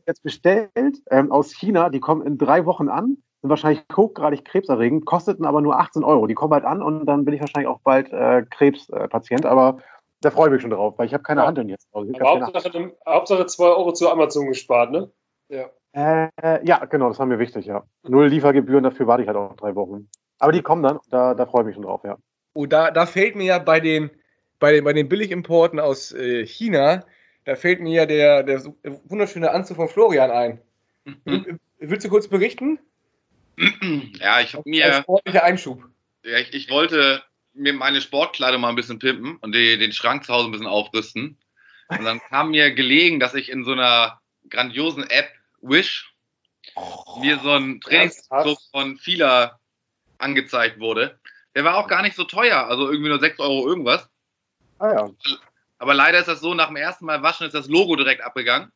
[0.06, 0.70] Jetzt, bestellt
[1.10, 5.60] ähm, aus China, die kommen in drei Wochen an, sind wahrscheinlich hochgradig krebserregend, kosteten aber
[5.60, 6.26] nur 18 Euro.
[6.26, 9.46] Die kommen halt an und dann bin ich wahrscheinlich auch bald äh, Krebspatient.
[9.46, 9.78] aber
[10.20, 11.46] da freue ich mich schon drauf, weil ich habe keine ja.
[11.48, 11.88] Handeln jetzt.
[11.92, 15.10] Also Hauptsache, Hauptsache 2 Euro zu Amazon gespart, ne?
[15.48, 15.68] Ja.
[15.92, 17.82] Äh, ja, genau, das war mir wichtig, ja.
[18.04, 20.08] Null Liefergebühren, dafür warte ich halt auch drei Wochen.
[20.38, 22.16] Aber die kommen dann, da, da freue ich mich schon drauf, ja.
[22.54, 24.10] Oh, da, da fällt mir ja bei den,
[24.58, 27.04] bei den, bei den Billigimporten aus äh, China,
[27.44, 28.64] da fällt mir ja der, der
[29.04, 30.60] wunderschöne Anzug von Florian ein.
[31.04, 31.58] Mhm.
[31.78, 32.78] Willst du kurz berichten?
[34.18, 34.96] Ja, ich habe mir.
[34.96, 35.84] Ein sportlicher Einschub.
[36.24, 37.22] Ja, ich, ich wollte
[37.54, 40.66] mir meine Sportkleider mal ein bisschen pimpen und die, den Schrank zu Hause ein bisschen
[40.66, 41.36] aufrüsten.
[41.88, 45.28] Und dann kam mir gelegen, dass ich in so einer grandiosen App
[45.60, 46.14] Wish
[46.74, 49.58] oh, mir so ein Trainingsdruck von Fila
[50.18, 51.18] angezeigt wurde.
[51.54, 54.08] Der war auch gar nicht so teuer, also irgendwie nur 6 Euro irgendwas.
[54.78, 55.10] Ah ja.
[55.82, 58.70] Aber leider ist das so, nach dem ersten Mal waschen ist das Logo direkt abgegangen.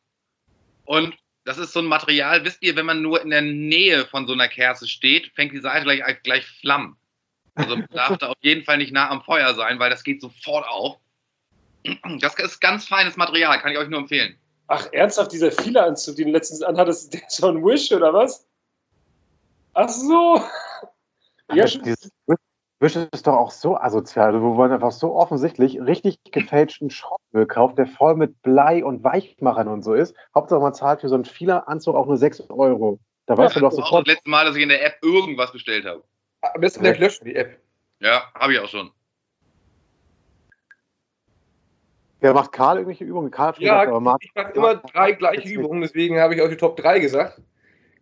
[0.83, 1.15] Und
[1.45, 4.33] das ist so ein Material, wisst ihr, wenn man nur in der Nähe von so
[4.33, 6.97] einer Kerze steht, fängt die Seite gleich, gleich Flammen.
[7.55, 10.19] Also man darf da auf jeden Fall nicht nah am Feuer sein, weil das geht
[10.19, 10.97] sofort auf.
[12.19, 14.37] Das ist ganz feines Material, kann ich euch nur empfehlen.
[14.67, 18.45] Ach, ernsthaft, dieser Fila-Anzug, den du letztens anhattest, der ist von Wish oder was?
[19.75, 20.43] Ach so.
[21.53, 21.65] Ja,
[22.79, 27.79] Wish ist doch auch so asozial, wo man einfach so offensichtlich richtig gefälschten Schrottmüll kauft,
[27.79, 30.15] der voll mit Blei und Weichmachern und so ist.
[30.35, 32.99] Hauptsache man zahlt für so einen Fila-Anzug auch nur 6 Euro.
[33.25, 34.07] Da weißt ja, du doch sofort.
[34.07, 36.03] Das, das letzte Mal, dass ich in der App irgendwas bestellt habe.
[36.41, 37.59] Am besten gleich löschen, die App.
[37.99, 38.91] Ja, habe ich auch schon.
[42.21, 43.31] Ja, macht Karl irgendwelche Übungen?
[43.31, 46.41] Karl hat ja, gesagt, aber Marc, ich mache immer drei gleiche Übungen, deswegen habe ich
[46.41, 47.41] euch die Top 3 gesagt.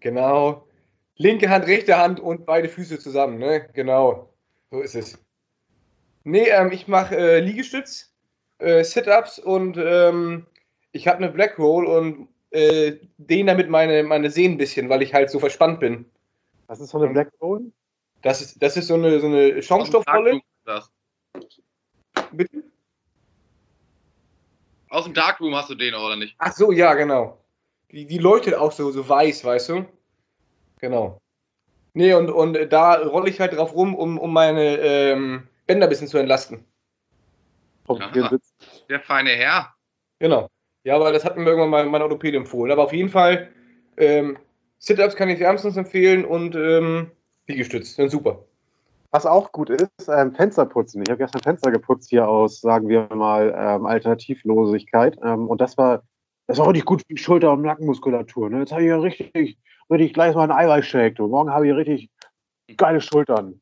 [0.01, 0.67] Genau.
[1.15, 3.69] Linke Hand, rechte Hand und beide Füße zusammen, ne?
[3.73, 4.34] Genau.
[4.75, 5.17] So ist es.
[6.25, 8.13] Nee, ähm, ich mache äh, Liegestütz,
[8.57, 10.47] äh, Sit-Ups und ähm,
[10.91, 15.01] ich habe eine Black Roll und äh, dehne damit meine, meine Sehnen ein bisschen, weil
[15.01, 16.03] ich halt so verspannt bin.
[16.67, 17.71] Was ist so eine Black Roll?
[18.21, 20.41] Das ist, das ist so eine, so eine Schaumstoffrolle.
[22.33, 22.63] Bitte?
[24.89, 26.35] Aus dem Darkroom hast du den, oder nicht?
[26.39, 27.39] Ach so, ja, genau.
[27.91, 29.85] Die, die leuchtet auch so, so weiß, weißt du?
[30.81, 31.21] Genau.
[31.95, 35.89] Nee, und, und da rolle ich halt drauf rum, um, um meine ähm, Bänder ein
[35.89, 36.65] bisschen zu entlasten.
[37.87, 38.37] Aha.
[38.89, 39.73] Der feine Herr.
[40.19, 40.49] Genau.
[40.83, 42.71] Ja, weil das hat mir irgendwann mal mein Orthopäde empfohlen.
[42.71, 43.49] Aber auf jeden Fall,
[43.95, 44.37] ähm,
[44.77, 47.11] Sit-Ups kann ich wärmstens empfehlen und ähm,
[47.47, 48.43] Liegestütz, sind super.
[49.11, 51.01] Was auch gut ist, ähm, Fenster putzen.
[51.01, 55.17] Ich habe gestern Fenster geputzt hier aus, sagen wir mal, ähm, Alternativlosigkeit.
[55.23, 56.03] Ähm, und das war,
[56.47, 58.49] das war richtig gut für die Schulter- und Nackenmuskulatur.
[58.49, 58.59] Ne?
[58.59, 59.57] Jetzt habe ich ja richtig,
[59.89, 61.15] richtig gleich mal einen Eiweißshake.
[61.15, 61.27] Du.
[61.27, 62.09] Morgen habe ich richtig
[62.77, 63.61] geile Schultern.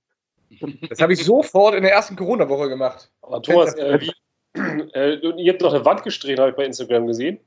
[0.90, 3.12] Das habe ich sofort in der ersten Corona-Woche gemacht.
[3.22, 4.12] Aber Thomas, äh, wie,
[4.94, 7.40] äh, ihr habt noch eine Wand gestrichen, habe ich bei Instagram gesehen.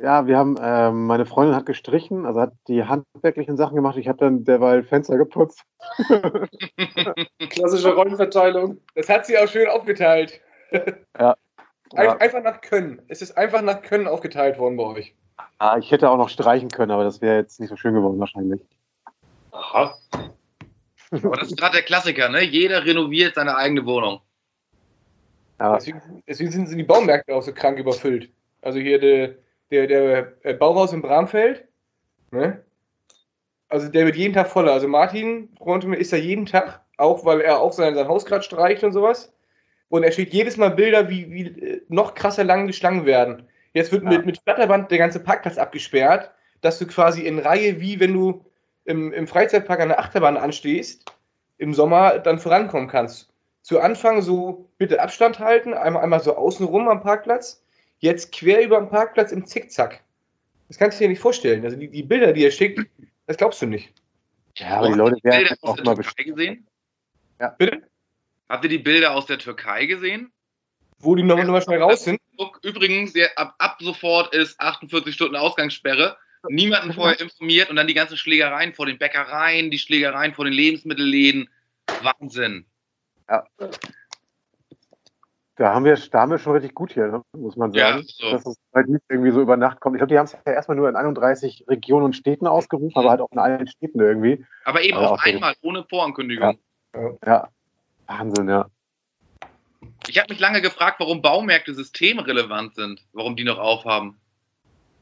[0.00, 3.98] Ja, wir haben, ähm, meine Freundin hat gestrichen, also hat die handwerklichen Sachen gemacht.
[3.98, 5.62] Ich habe dann derweil Fenster geputzt.
[7.50, 8.78] Klassische Rollenverteilung.
[8.94, 10.40] Das hat sie auch schön aufgeteilt.
[11.18, 11.36] Ja.
[11.94, 12.16] Ein, ja.
[12.18, 13.02] Einfach nach Können.
[13.08, 15.14] Es ist einfach nach Können aufgeteilt worden bei euch.
[15.60, 18.18] Ah, ich hätte auch noch streichen können, aber das wäre jetzt nicht so schön geworden
[18.18, 18.62] wahrscheinlich.
[19.52, 19.94] Aha.
[21.10, 22.42] Aber das ist gerade der Klassiker, ne?
[22.42, 24.22] Jeder renoviert seine eigene Wohnung.
[25.58, 28.30] Ja, Deswegen, deswegen sind die Baumärkte auch so krank überfüllt.
[28.62, 29.34] Also hier der,
[29.70, 31.68] der, der äh, Bauhaus in Bramfeld,
[32.30, 32.64] ne?
[33.68, 34.72] Also der wird jeden Tag voller.
[34.72, 38.44] Also Martin, mir, ist da jeden Tag, auch weil er auch sein, sein Haus gerade
[38.44, 39.30] streicht und sowas.
[39.90, 43.46] Und er schickt jedes Mal Bilder, wie, wie äh, noch krasser lang die Schlangen werden.
[43.72, 44.10] Jetzt wird Ja.
[44.10, 46.30] mit, mit Flatterband der ganze Parkplatz abgesperrt,
[46.60, 48.44] dass du quasi in Reihe, wie wenn du
[48.84, 51.04] im, im Freizeitpark an der Achterbahn anstehst,
[51.58, 53.32] im Sommer dann vorankommen kannst.
[53.62, 57.62] Zu Anfang so bitte Abstand halten, einmal, einmal so außenrum am Parkplatz,
[57.98, 60.02] jetzt quer über den Parkplatz im Zickzack.
[60.68, 61.64] Das kannst du dir nicht vorstellen.
[61.64, 62.80] Also die, die Bilder, die er schickt,
[63.26, 63.92] das glaubst du nicht.
[64.56, 66.66] ja aber die Leute Habt ihr werden Bilder aus auch der mal gesehen?
[67.58, 67.82] Bitte?
[68.48, 70.32] Habt ihr die Bilder aus der Türkei gesehen?
[71.00, 72.20] Wo die nochmal noch schnell raus sind.
[72.62, 76.16] Übrigens, ab, ab sofort ist 48 Stunden Ausgangssperre.
[76.48, 80.54] Niemanden vorher informiert und dann die ganzen Schlägereien vor den Bäckereien, die Schlägereien vor den
[80.54, 81.50] Lebensmittelläden.
[82.02, 82.64] Wahnsinn.
[85.56, 87.22] Da haben wir, da haben wir schon richtig gut hier, ne?
[87.36, 88.04] muss man Ja, sagen.
[88.06, 88.30] so.
[88.30, 89.96] Dass es bei dies irgendwie so über Nacht kommt.
[89.96, 93.10] Ich glaube, die haben es ja erstmal nur in 31 Regionen und Städten ausgerufen, aber
[93.10, 94.46] halt auch in allen Städten irgendwie.
[94.64, 95.30] Aber eben Ja, auf auch so.
[95.30, 96.58] einmal, ohne Vorankündigung.
[97.26, 97.50] Ja.
[98.06, 98.66] Wahnsinn, ja.
[100.08, 104.18] Ich habe mich lange gefragt, warum Baumärkte systemrelevant sind, warum die noch aufhaben.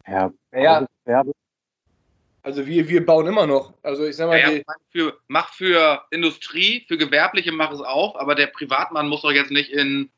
[0.07, 1.33] Ja, Naja, Werbe.
[2.43, 3.75] also wir, wir bauen immer noch.
[3.83, 7.81] Also ich sag mal, Ja, die, mach, für, mach für Industrie, für Gewerbliche mach es
[7.81, 10.11] auf, aber der Privatmann muss doch jetzt nicht in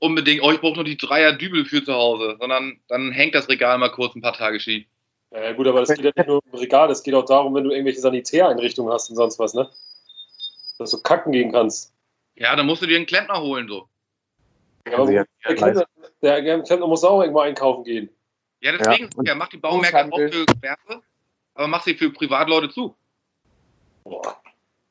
[0.00, 3.48] unbedingt, oh, ich brauche nur die Dreier Dübel für zu Hause, sondern dann hängt das
[3.48, 4.86] Regal mal kurz ein paar Tage schief.
[5.32, 7.64] Ja, gut, aber das geht ja nicht nur im Regal, es geht auch darum, wenn
[7.64, 9.68] du irgendwelche Sanitäreinrichtungen hast und sonst was, ne?
[10.78, 11.92] Dass du kacken gehen kannst.
[12.40, 13.86] Ja, dann musst du dir einen Klempner holen, so.
[14.88, 15.84] Ja, der Klempner,
[16.22, 18.08] der Klempner muss auch irgendwo einkaufen gehen.
[18.62, 21.02] Ja, deswegen, Ja, ja, mach die Baumärkte auch für Gewerbe,
[21.54, 22.96] aber mach sie für Privatleute zu.
[24.04, 24.40] Boah.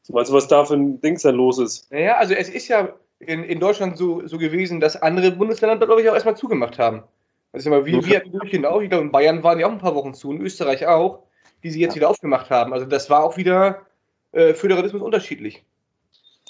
[0.09, 1.91] Weißt du, was da für ein Dings denn los ist?
[1.91, 6.01] naja, also es ist ja in, in Deutschland so, so gewesen, dass andere Bundesländer, glaube
[6.01, 7.03] ich, auch erstmal zugemacht haben.
[7.51, 9.79] Also immer, wir, wir hatten Durchgehend auch, ich glaube, in Bayern waren die auch ein
[9.79, 11.23] paar Wochen zu, in Österreich auch,
[11.63, 11.95] die sie jetzt Ja.
[11.97, 12.73] wieder aufgemacht haben.
[12.73, 13.85] Also das war auch wieder
[14.33, 15.63] äh, Föderalismus unterschiedlich.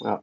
[0.00, 0.22] Ja,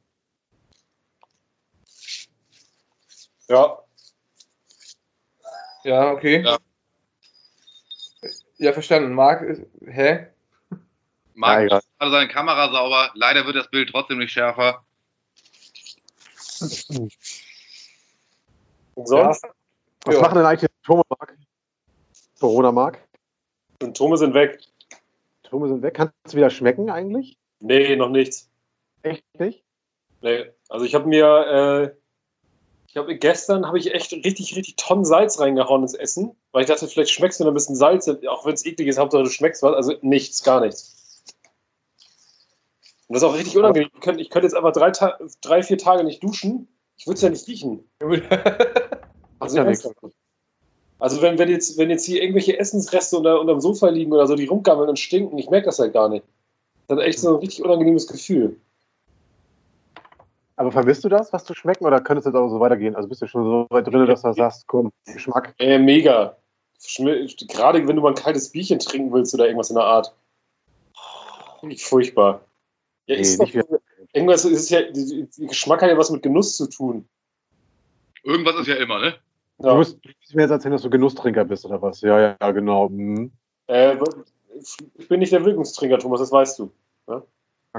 [5.83, 6.43] Ja, okay.
[6.43, 6.57] Ja.
[8.57, 9.13] Ja, verstanden.
[9.13, 10.27] Marc, äh, hä?
[11.33, 13.11] Marc Ja, gerade seine Kamera sauber.
[13.13, 14.83] Leider wird das Bild trotzdem nicht schärfer.
[18.95, 19.43] und sonst?
[20.05, 20.21] Was Ja.
[20.21, 21.37] machen denn eigentlich die Symptome, Marc?
[22.39, 23.07] Corona, Marc?
[23.81, 24.59] Symptome sind weg.
[25.43, 25.93] Symptome sind weg.
[25.93, 27.37] Kannst du wieder schmecken eigentlich?
[27.59, 28.49] Nee, noch nichts.
[29.03, 29.63] Echt nicht?
[30.21, 30.51] Nee.
[30.69, 31.25] Also ich habe mir,
[31.93, 31.95] äh,
[32.87, 36.69] ich habe gestern habe ich echt richtig, richtig Tonnen Salz reingehauen ins Essen, weil ich
[36.69, 39.29] dachte, vielleicht schmeckst du noch ein bisschen Salz, auch wenn es eklig ist, Hauptsache du
[39.29, 39.75] schmeckst was.
[39.75, 41.23] Also nichts, gar nichts.
[43.07, 43.89] Und das ist auch richtig unangenehm.
[43.93, 44.91] Ich könnte, ich könnte jetzt einfach drei,
[45.41, 46.67] drei, vier Tage nicht duschen.
[46.97, 47.83] Ich würde es ja nicht riechen.
[49.39, 49.87] Also, ja nichts.
[50.97, 54.33] also wenn, wenn, jetzt, wenn jetzt hier irgendwelche Essensreste unter, unterm Sofa liegen oder so,
[54.33, 56.25] die rumgammeln und stinken, ich merke das halt gar nicht.
[56.87, 58.59] Das ist echt so ein richtig unangenehmes Gefühl.
[60.57, 62.95] Aber vermisst du das, was zu schmecken, oder könnte es jetzt auch so weitergehen?
[62.95, 65.53] Also bist du schon so weit drin, dass du sagst, komm, Geschmack.
[65.59, 66.35] Äh, mega.
[67.47, 70.13] Gerade wenn du mal ein kaltes Bierchen trinken willst oder irgendwas in der Art.
[71.61, 72.41] Nicht furchtbar.
[73.05, 73.79] Ja, Nee, ist nicht doch,
[74.13, 74.81] Irgendwas ist ja,
[75.37, 77.07] Geschmack hat ja was mit Genuss zu tun.
[78.23, 79.15] Irgendwas ist ja immer, ne?
[79.59, 79.71] Ja.
[79.71, 79.99] Du musst
[80.33, 82.01] mir jetzt erzählen, dass du Genusstrinker bist oder was?
[82.01, 82.89] Ja, ja, ja genau.
[82.89, 83.31] Mhm.
[83.67, 83.95] Äh,
[84.97, 86.71] ich bin nicht der Wirkungstrinker, Thomas, das weißt du.
[87.07, 87.23] Ja?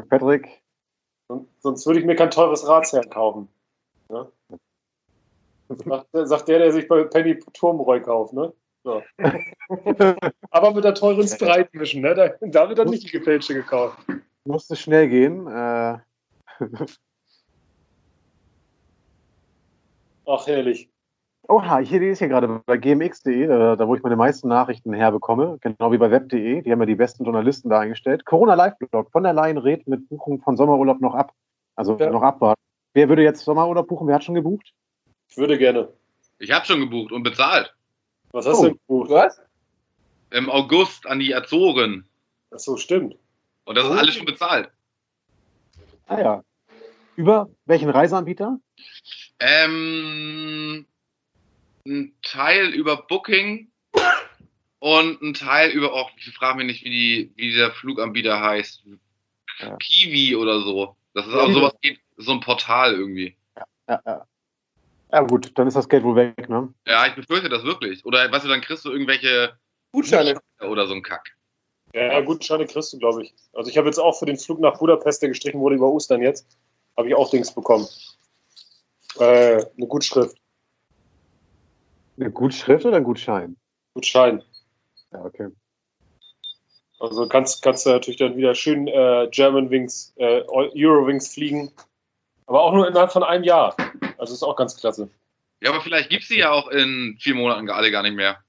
[0.09, 0.63] Patrick.
[1.61, 3.49] Sonst würde ich mir kein teures Ratsherrn kaufen.
[4.11, 4.29] Ja?
[5.69, 8.55] Sagt, sagt, der, der sich bei Penny Turmbräu kauft, ne?
[8.85, 9.03] So.
[10.51, 12.15] Aber mit der teuren Sprite mischen, ne?
[12.15, 13.99] Da, da wird dann nicht die gefälschte gekauft.
[14.45, 15.47] Musste schnell gehen.
[15.47, 15.99] Äh.
[20.27, 20.89] Ach, herrlich.
[21.51, 25.57] Oha, ich lese hier gerade bei gmx.de, da, da, wo ich meine meisten Nachrichten herbekomme,
[25.63, 28.27] genau wie bei web.de, die haben ja die besten Journalisten da eingestellt.
[28.27, 31.33] Corona Live-Blog, von der Leyen rät mit Buchung von Sommerurlaub noch ab.
[31.75, 32.11] Also ja.
[32.11, 32.61] noch abwarten.
[32.93, 34.07] Wer würde jetzt Sommerurlaub buchen?
[34.07, 34.75] Wer hat schon gebucht?
[35.31, 35.89] Ich würde gerne.
[36.39, 37.75] Ich habe schon gebucht und bezahlt.
[38.33, 38.65] Was hast oh.
[38.65, 39.11] du gebucht?
[39.11, 39.41] Was?
[40.31, 42.07] Im August an die Azoren.
[42.55, 43.17] Ach so, stimmt.
[43.65, 43.95] Und das oh.
[43.95, 44.71] ist alles schon bezahlt.
[46.09, 46.45] Ah ja.
[47.17, 48.59] Über welchen Reiseanbieter?
[49.41, 50.85] Ähm,
[51.89, 53.71] ein Teil über Booking
[54.79, 58.85] und ein Teil über, auch, ich frage mich nicht, wie, die, wie der Fluganbieter heißt.
[59.61, 59.77] Ja.
[59.77, 60.97] Kiwi oder so.
[61.15, 61.73] Das ist auch sowas,
[62.17, 63.37] so ein Portal irgendwie.
[63.57, 64.27] Ja, ja, ja.
[65.11, 66.73] Ja, gut, dann ist das Geld wohl weg, ne?
[66.87, 68.05] Ja, ich befürchte das wirklich.
[68.05, 69.59] Oder weißt du, dann kriegst du irgendwelche
[69.93, 71.35] Gutscheine oder so ein Kack.
[71.95, 73.35] Ja, Gutscheine kriegst du, glaube ich.
[73.55, 76.21] Also ich habe jetzt auch für den Flug nach Budapest, der gestrichen wurde über Ostern
[76.21, 76.47] jetzt,
[76.97, 77.89] habe ich auch Dings bekommen.
[79.19, 80.37] Äh, eine Gutschrift.
[82.19, 83.57] Eine Gutschrift oder ein Gutschein?
[83.95, 84.43] Gutschein.
[85.13, 85.49] Ja, okay.
[86.99, 91.71] Also kannst, kannst du natürlich dann wieder schön äh, German Wings, äh, Eurowings fliegen.
[92.47, 93.77] Aber auch nur innerhalb von einem Jahr.
[94.17, 95.09] Also ist auch ganz klasse.
[95.61, 98.43] Ja, aber vielleicht gibt es die ja auch in vier Monaten alle gar nicht mehr.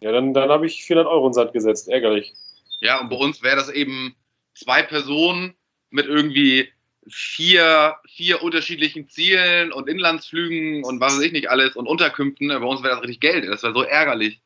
[0.00, 1.88] Ja, dann, dann habe ich 400 Euro in Sand gesetzt.
[1.88, 2.34] Ärgerlich.
[2.80, 4.14] Ja, und bei uns wäre das eben
[4.54, 5.54] zwei Personen
[5.90, 6.68] mit irgendwie
[7.10, 12.48] vier, vier unterschiedlichen Zielen und Inlandsflügen und was weiß ich nicht alles und Unterkünften.
[12.48, 13.48] Bei uns wäre das richtig Geld.
[13.48, 14.40] Das wäre so ärgerlich.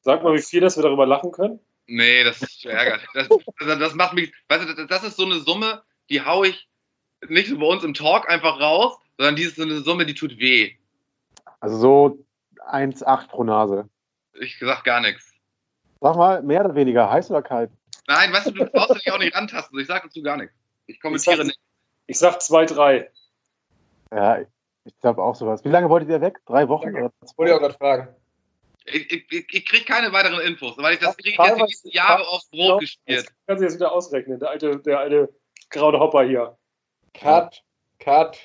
[0.00, 1.60] Sag mal, wie viel, dass wir darüber lachen können?
[1.86, 3.06] Nee, das ist ärgerlich.
[3.14, 6.68] Das, das, das, macht mich, weißt du, das ist so eine Summe, die haue ich
[7.28, 10.14] nicht so bei uns im Talk einfach raus, sondern die ist so eine Summe, die
[10.14, 10.74] tut weh.
[11.60, 12.26] Also so
[12.70, 13.88] 1,8 pro Nase.
[14.34, 15.32] Ich sag gar nichts.
[16.00, 17.70] Sag mal, mehr oder weniger, heiß oder kalt?
[18.06, 19.78] Nein, weißt du, du brauchst dich auch nicht rantasten.
[19.80, 20.54] Ich sag dazu gar nichts.
[20.86, 21.60] Ich kommentiere ich nicht.
[22.06, 23.10] Ich sag 2, 3.
[24.12, 24.38] Ja,
[24.84, 25.64] ich glaube auch sowas.
[25.64, 26.40] Wie lange wolltet ihr weg?
[26.46, 26.90] Drei Wochen?
[26.90, 28.08] Oder Wollte ich auch gerade fragen.
[28.84, 32.48] Ich, ich, ich kriege keine weiteren Infos, weil ich das kriege jetzt die Jahre aufs
[32.50, 33.26] Brot gespielt.
[33.46, 35.34] Kannst du jetzt wieder ausrechnen, der alte, der alte
[35.70, 36.56] graue Hopper hier.
[37.12, 37.64] Cut,
[37.98, 38.38] Cut.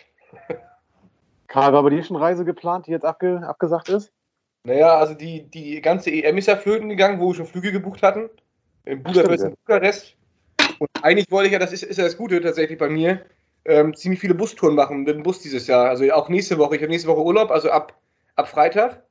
[1.47, 4.11] Karl, war bei dir schon Reise geplant, die jetzt abge, abgesagt ist?
[4.63, 8.01] Naja, also die, die ganze EM ist ja flöten gegangen, wo wir schon Flüge gebucht
[8.01, 8.29] hatten.
[8.85, 10.15] In Budapest und Bukarest.
[10.79, 13.25] Und eigentlich wollte ich ja, das ist, ist ja das Gute tatsächlich bei mir,
[13.65, 15.89] ähm, ziemlich viele Bustouren machen mit dem Bus dieses Jahr.
[15.89, 16.75] Also auch nächste Woche.
[16.75, 17.97] Ich habe nächste Woche Urlaub, also ab,
[18.35, 19.03] ab Freitag.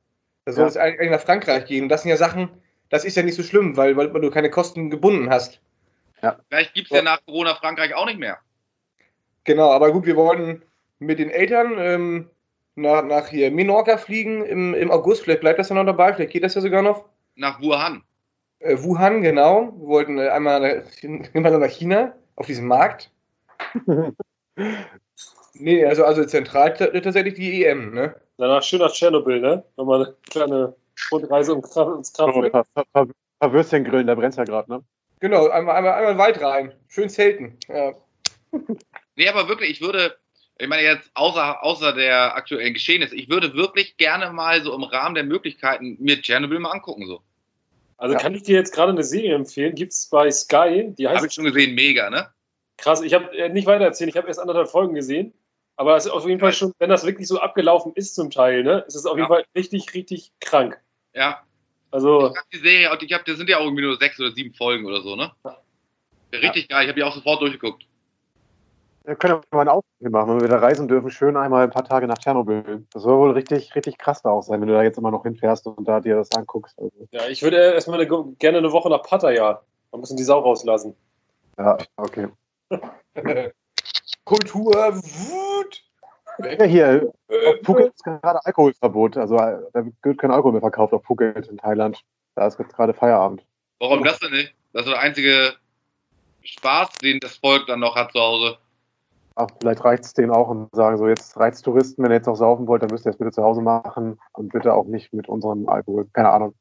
[0.45, 0.69] Da soll ja.
[0.69, 1.83] es eigentlich nach Frankreich gehen.
[1.83, 2.49] Und das sind ja Sachen,
[2.89, 5.61] das ist ja nicht so schlimm, weil, weil du keine Kosten gebunden hast.
[6.21, 6.37] Ja.
[6.49, 8.37] Vielleicht gibt es ja nach Corona Frankreich auch nicht mehr.
[9.43, 10.63] Genau, aber gut, wir wollen
[10.99, 12.29] mit den Eltern ähm,
[12.75, 15.23] nach, nach hier Menorca fliegen im, im August.
[15.23, 17.05] Vielleicht bleibt das ja noch dabei, vielleicht geht das ja sogar noch.
[17.35, 18.03] Nach Wuhan.
[18.59, 19.73] Äh, Wuhan, genau.
[19.77, 20.83] Wir wollten äh, einmal
[21.33, 23.11] nach, nach China, auf diesem Markt.
[25.53, 28.15] nee, also, also zentral tatsächlich die EM, ne?
[28.37, 29.63] Danach schön nach Tschernobyl, ne?
[29.77, 30.75] Nochmal eine kleine
[31.11, 32.45] Rundreise ins Kraftwerk.
[32.45, 33.07] Ein paar, paar,
[33.39, 34.83] paar Würstchen grillen, da brennt ja gerade, ne?
[35.19, 36.73] Genau, einmal, einmal, einmal weit rein.
[36.87, 37.57] Schön zelten.
[37.67, 37.93] Ja.
[39.15, 40.15] nee, aber wirklich, ich würde,
[40.57, 44.83] ich meine jetzt außer, außer der aktuellen Geschehnisse, ich würde wirklich gerne mal so im
[44.83, 47.21] Rahmen der Möglichkeiten mir Tschernobyl mal angucken, so.
[47.97, 48.19] Also ja.
[48.19, 51.17] kann ich dir jetzt gerade eine Serie empfehlen, gibt es bei Sky, die heißt...
[51.17, 52.27] Habe ich schon gesehen, mega, ne?
[52.81, 55.33] Krass, ich habe äh, nicht weiter erzählt, ich habe erst anderthalb Folgen gesehen.
[55.77, 58.63] Aber es ist auf jeden Fall schon, wenn das wirklich so abgelaufen ist zum Teil,
[58.63, 60.79] ne, ist es auf jeden Fall richtig, richtig krank.
[61.13, 61.41] Ja.
[61.91, 62.31] Also.
[62.31, 64.53] Ich habe die Serie, ich hab, das sind ja auch irgendwie nur sechs oder sieben
[64.53, 65.31] Folgen oder so, ne?
[66.33, 66.77] Richtig ja.
[66.77, 67.85] geil, ich habe die auch sofort durchgeguckt.
[69.03, 71.85] Wir können mal ein Ausflug machen, wenn wir wieder reisen dürfen, schön einmal ein paar
[71.85, 72.85] Tage nach Tschernobyl.
[72.93, 75.23] Das soll wohl richtig, richtig krass da auch sein, wenn du da jetzt immer noch
[75.23, 76.77] hinfährst und da dir das anguckst.
[76.79, 77.07] Also.
[77.11, 79.61] Ja, ich würde erstmal eine, gerne eine Woche nach Pattaya.
[79.91, 80.95] Da müssen die Sau rauslassen.
[81.57, 82.27] Ja, okay.
[84.25, 85.83] Kultur, Wut.
[86.39, 89.17] Ja, hier, auf Phuket ist gerade Alkoholverbot.
[89.17, 92.01] Also da wird kein Alkohol mehr verkauft auf Phuket in Thailand.
[92.35, 93.45] Da ist gerade Feierabend.
[93.79, 94.55] Warum das denn nicht?
[94.73, 95.53] Das ist der einzige
[96.43, 98.57] Spaß, den das Volk dann noch hat zu Hause.
[99.35, 102.27] Ach, vielleicht reicht es denen auch und sagen so, jetzt reizt Touristen, wenn ihr jetzt
[102.27, 105.13] noch saufen wollt, dann müsst ihr es bitte zu Hause machen und bitte auch nicht
[105.13, 106.07] mit unserem Alkohol.
[106.13, 106.53] Keine Ahnung.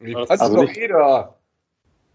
[0.00, 1.39] Das also ist doch jeder.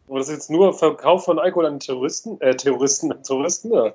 [0.07, 3.93] Aber das ist jetzt nur Verkauf von Alkohol an Terroristen, äh, Terroristen, Touristen, ja.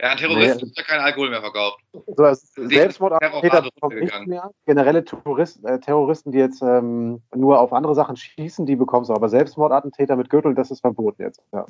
[0.00, 0.72] Ja, ein Terrorist nee.
[0.76, 1.78] hat keinen Alkohol mehr verkauft.
[1.92, 2.34] So,
[2.66, 4.50] Selbstmordattentäter bekommen nicht mehr.
[4.66, 9.10] Generelle Tourist, äh, Terroristen, die jetzt ähm, nur auf andere Sachen schießen, die bekommen es
[9.10, 11.42] aber Selbstmordattentäter mit Gürtel, das ist verboten jetzt.
[11.52, 11.64] Ja,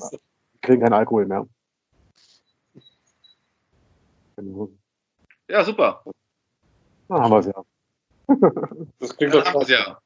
[0.63, 1.47] kriegen keinen Alkohol mehr.
[4.37, 4.71] Genau.
[5.49, 6.03] Ja, super.
[7.09, 7.65] Dann haben wir es ja.
[8.99, 9.99] das klingt doch ja.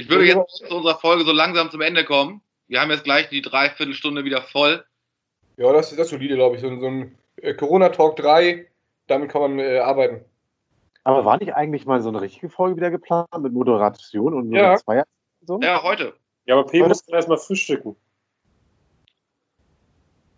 [0.00, 2.40] Ich würde jetzt zu unserer Folge so langsam zum Ende kommen.
[2.68, 4.82] Wir haben jetzt gleich die Dreiviertelstunde wieder voll.
[5.58, 6.62] Ja, das ist das solide, glaube ich.
[6.62, 8.66] So, so ein äh, Corona-Talk 3,
[9.08, 10.24] damit kann man äh, arbeiten.
[11.04, 14.76] Aber war nicht eigentlich mal so eine richtige Folge wieder geplant mit Moderation und ja.
[14.76, 15.04] Zweier?
[15.42, 15.60] So?
[15.60, 16.14] Ja, heute.
[16.46, 17.94] Ja, aber P muss erstmal frühstücken.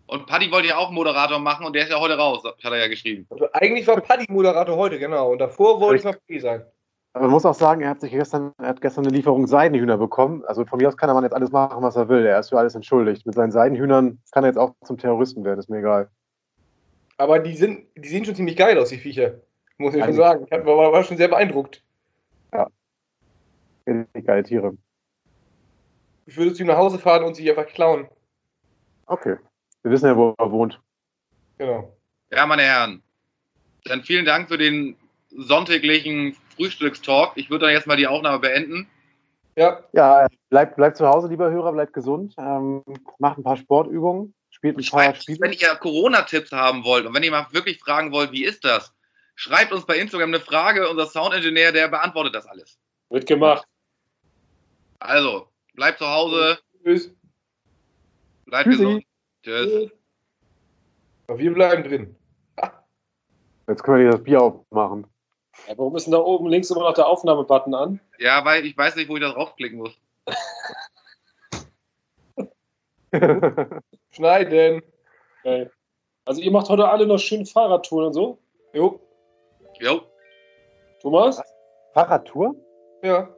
[0.07, 2.77] Und Paddy wollte ja auch Moderator machen und der ist ja heute raus, hat er
[2.77, 3.25] ja geschrieben.
[3.29, 5.31] Also eigentlich war Paddy Moderator heute, genau.
[5.31, 6.65] Und davor wollte ich mal P sein.
[7.13, 9.97] Aber man muss auch sagen, er hat sich gestern, er hat gestern eine Lieferung Seidenhühner
[9.97, 10.43] bekommen.
[10.45, 12.25] Also von mir aus kann er man jetzt alles machen, was er will.
[12.25, 13.25] Er ist für alles entschuldigt.
[13.27, 16.09] Mit seinen Seidenhühnern kann er jetzt auch zum Terroristen werden, ist mir egal.
[17.17, 19.35] Aber die sind, die sehen schon ziemlich geil aus, die Viecher.
[19.77, 20.45] Muss ich schon sagen.
[20.45, 21.83] Ich war, war schon sehr beeindruckt.
[22.51, 22.67] Ja.
[23.85, 24.77] Richtig geile Tiere.
[26.25, 28.07] Ich würde zu ihm nach Hause fahren und sie einfach klauen.
[29.05, 29.37] Okay.
[29.83, 30.81] Wir wissen ja, wo er wohnt.
[31.59, 31.95] Genau.
[32.31, 33.03] Ja, meine Herren.
[33.85, 34.95] Dann vielen Dank für den
[35.35, 37.33] sonntäglichen Frühstückstalk.
[37.35, 38.87] Ich würde dann jetzt mal die Aufnahme beenden.
[39.55, 39.83] Ja.
[39.93, 42.33] Ja, bleibt bleib zu Hause, lieber Hörer, bleibt gesund.
[42.37, 42.83] Ähm,
[43.19, 45.39] macht ein paar Sportübungen, spielt ein paar Spiele.
[45.41, 48.93] Wenn ihr Corona-Tipps haben wollt und wenn ihr mal wirklich fragen wollt, wie ist das,
[49.35, 50.89] schreibt uns bei Instagram eine Frage.
[50.89, 52.79] Unser Soundingenieur, der beantwortet das alles.
[53.09, 53.67] Wird gemacht.
[54.99, 56.59] Also, bleibt zu Hause.
[56.83, 57.13] Tschüss.
[58.45, 58.83] Bleibt Tschüssi.
[58.83, 59.03] gesund.
[59.43, 59.91] Tschüss.
[61.27, 62.15] Wir bleiben drin.
[63.67, 65.07] Jetzt können wir das Bier aufmachen.
[65.67, 67.99] Ja, warum ist denn da oben links immer noch der Aufnahmebutton an?
[68.19, 69.97] Ja, weil ich weiß nicht, wo ich da draufklicken muss.
[74.11, 74.81] Schneiden.
[75.43, 75.69] Okay.
[76.25, 78.39] Also ihr macht heute alle noch schön Fahrradtouren und so?
[78.73, 78.99] Jo.
[79.79, 80.01] Jo.
[81.01, 81.41] Thomas?
[81.93, 82.55] Fahrradtour?
[83.03, 83.29] Ja.